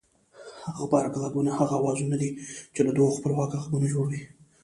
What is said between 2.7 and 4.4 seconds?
چې له دوو خپلواکو غږونو جوړ وي